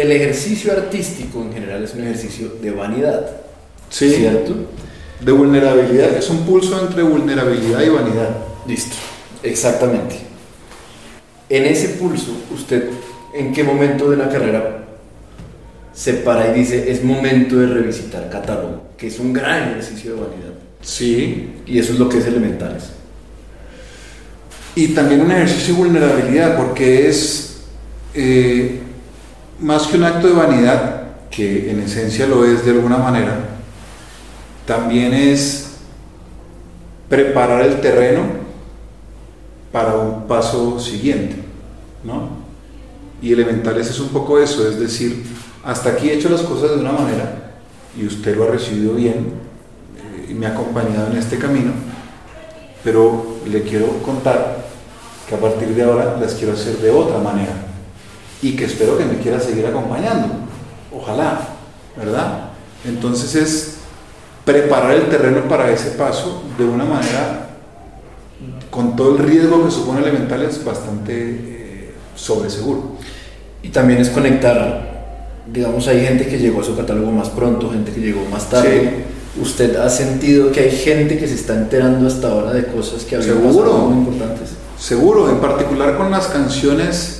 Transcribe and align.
el 0.00 0.12
ejercicio 0.12 0.72
artístico 0.72 1.42
en 1.42 1.52
general 1.52 1.84
es 1.84 1.94
un 1.94 2.02
ejercicio 2.02 2.48
de 2.60 2.70
vanidad, 2.70 3.30
Sí. 3.88 4.10
¿cierto? 4.10 4.54
De 5.20 5.32
vulnerabilidad, 5.32 6.16
es 6.16 6.30
un 6.30 6.44
pulso 6.46 6.80
entre 6.80 7.02
vulnerabilidad 7.02 7.82
y 7.82 7.88
vanidad. 7.88 8.36
Listo, 8.66 8.96
exactamente. 9.42 10.16
En 11.48 11.66
ese 11.66 11.90
pulso, 11.90 12.32
usted, 12.54 12.88
¿en 13.34 13.52
qué 13.52 13.64
momento 13.64 14.10
de 14.10 14.16
la 14.16 14.28
carrera 14.28 14.84
se 15.92 16.14
para 16.14 16.54
y 16.54 16.60
dice, 16.60 16.90
es 16.90 17.02
momento 17.02 17.56
de 17.56 17.66
revisitar 17.66 18.30
catálogo? 18.30 18.82
Que 18.96 19.08
es 19.08 19.18
un 19.18 19.32
gran 19.32 19.70
ejercicio 19.70 20.14
de 20.14 20.20
vanidad. 20.20 20.52
Sí. 20.80 21.52
Y 21.66 21.78
eso 21.78 21.92
es 21.92 21.98
lo 21.98 22.08
que 22.08 22.18
es 22.18 22.26
elementales. 22.26 22.84
Y 24.76 24.88
también 24.88 25.20
un 25.20 25.32
ejercicio 25.32 25.74
de 25.74 25.80
vulnerabilidad, 25.80 26.56
porque 26.56 27.08
es 27.08 27.58
eh, 28.14 28.78
más 29.60 29.86
que 29.86 29.96
un 29.96 30.04
acto 30.04 30.26
de 30.26 30.34
vanidad, 30.34 31.02
que 31.30 31.70
en 31.70 31.80
esencia 31.80 32.26
lo 32.26 32.44
es 32.44 32.64
de 32.64 32.72
alguna 32.72 32.98
manera, 32.98 33.36
también 34.66 35.12
es 35.12 35.72
preparar 37.08 37.62
el 37.62 37.80
terreno 37.80 38.22
para 39.72 39.96
un 39.96 40.26
paso 40.26 40.78
siguiente, 40.80 41.36
¿no? 42.04 42.40
Y 43.22 43.32
elementales 43.32 43.88
es 43.90 44.00
un 44.00 44.08
poco 44.08 44.38
eso, 44.38 44.68
es 44.68 44.78
decir, 44.78 45.24
hasta 45.64 45.90
aquí 45.90 46.08
he 46.08 46.14
hecho 46.14 46.30
las 46.30 46.42
cosas 46.42 46.70
de 46.70 46.80
una 46.80 46.92
manera 46.92 47.52
y 47.96 48.06
usted 48.06 48.36
lo 48.36 48.44
ha 48.44 48.46
recibido 48.46 48.94
bien 48.94 49.34
eh, 49.96 50.28
y 50.30 50.34
me 50.34 50.46
ha 50.46 50.52
acompañado 50.52 51.10
en 51.10 51.18
este 51.18 51.38
camino, 51.38 51.72
pero 52.82 53.36
le 53.46 53.62
quiero 53.62 54.02
contar 54.02 54.64
que 55.28 55.34
a 55.34 55.38
partir 55.38 55.68
de 55.68 55.82
ahora 55.82 56.16
las 56.18 56.34
quiero 56.34 56.54
hacer 56.54 56.78
de 56.78 56.90
otra 56.90 57.18
manera 57.18 57.52
y 58.42 58.56
que 58.56 58.64
espero 58.64 58.96
que 58.96 59.04
me 59.04 59.18
quiera 59.18 59.40
seguir 59.40 59.66
acompañando. 59.66 60.28
Ojalá, 60.92 61.40
¿verdad? 61.96 62.50
Entonces 62.84 63.34
es 63.34 63.74
preparar 64.44 64.92
el 64.92 65.08
terreno 65.08 65.42
para 65.48 65.70
ese 65.70 65.90
paso 65.90 66.42
de 66.58 66.64
una 66.64 66.84
manera 66.84 67.48
con 68.70 68.96
todo 68.96 69.16
el 69.16 69.18
riesgo 69.18 69.64
que 69.64 69.70
supone 69.70 70.00
elementales 70.00 70.64
bastante 70.64 71.12
eh, 71.12 71.94
sobreseguro. 72.14 72.96
Y 73.62 73.68
también 73.68 74.00
es 74.00 74.08
conectar, 74.08 75.42
digamos, 75.52 75.86
hay 75.88 76.04
gente 76.04 76.26
que 76.26 76.38
llegó 76.38 76.62
a 76.62 76.64
su 76.64 76.76
catálogo 76.76 77.10
más 77.12 77.28
pronto, 77.28 77.70
gente 77.70 77.92
que 77.92 78.00
llegó 78.00 78.24
más 78.30 78.48
tarde. 78.48 79.04
¿Usted 79.40 79.76
ha 79.76 79.90
sentido 79.90 80.50
que 80.50 80.60
hay 80.60 80.70
gente 80.70 81.18
que 81.18 81.28
se 81.28 81.34
está 81.34 81.54
enterando 81.54 82.06
hasta 82.06 82.30
ahora 82.30 82.52
de 82.52 82.66
cosas 82.66 83.04
que 83.04 83.16
habían 83.16 83.36
Seguro. 83.36 83.64
pasado 83.64 83.78
muy 83.86 83.98
importantes? 83.98 84.50
Seguro, 84.78 85.30
en 85.30 85.38
particular 85.38 85.96
con 85.96 86.10
las 86.10 86.26
canciones 86.28 87.19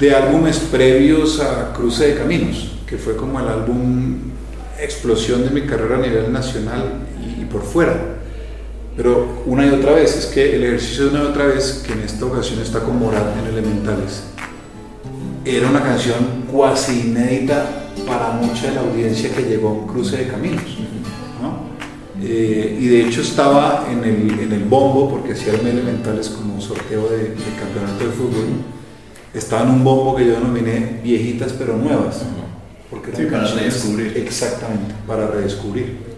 de 0.00 0.14
álbumes 0.14 0.58
previos 0.58 1.40
a 1.40 1.74
Cruce 1.74 2.08
de 2.08 2.14
Caminos, 2.14 2.72
que 2.86 2.96
fue 2.96 3.16
como 3.16 3.38
el 3.38 3.46
álbum 3.46 4.16
explosión 4.80 5.44
de 5.44 5.50
mi 5.50 5.66
carrera 5.66 5.96
a 5.96 6.00
nivel 6.00 6.32
nacional 6.32 7.06
y, 7.38 7.44
por 7.44 7.62
fuera. 7.62 7.94
Pero 8.96 9.42
una 9.44 9.66
y 9.66 9.68
otra 9.68 9.92
vez, 9.92 10.16
es 10.16 10.26
que 10.26 10.56
el 10.56 10.64
ejercicio 10.64 11.04
de 11.04 11.10
una 11.10 11.24
y 11.24 11.26
otra 11.26 11.46
vez, 11.46 11.84
que 11.86 11.92
en 11.92 12.00
esta 12.00 12.24
ocasión 12.24 12.60
está 12.60 12.80
con 12.80 12.98
Morat 12.98 13.36
en 13.38 13.52
Elementales, 13.52 14.22
era 15.44 15.68
una 15.68 15.82
canción 15.82 16.44
cuasi 16.50 17.08
inédita 17.08 17.66
para 18.06 18.30
mucha 18.30 18.68
de 18.68 18.74
la 18.76 18.80
audiencia 18.80 19.30
que 19.34 19.42
llegó 19.42 19.68
a 19.68 19.72
un 19.72 19.86
cruce 19.86 20.16
de 20.16 20.28
caminos. 20.28 20.78
¿no? 21.42 21.68
Eh, 22.22 22.78
y 22.80 22.86
de 22.86 23.06
hecho 23.06 23.20
estaba 23.20 23.86
en 23.90 24.02
el, 24.02 24.40
en 24.40 24.52
el 24.52 24.64
bombo, 24.64 25.10
porque 25.10 25.32
hacía 25.32 25.52
el 25.52 25.66
Elementales 25.66 26.30
como 26.30 26.54
un 26.54 26.62
sorteo 26.62 27.06
de 27.10 27.34
campeonato 27.58 28.06
de 28.06 28.10
fútbol. 28.12 28.79
Estaba 29.32 29.62
en 29.62 29.70
un 29.70 29.84
bombo 29.84 30.16
que 30.16 30.26
yo 30.26 30.32
denominé 30.32 31.00
viejitas 31.02 31.52
pero 31.52 31.76
nuevas. 31.76 32.22
Porque 32.90 33.14
Sí, 33.14 33.26
para 33.26 33.46
redescubrir. 33.46 34.16
Exactamente, 34.16 34.94
para 35.06 35.28
redescubrir. 35.28 36.09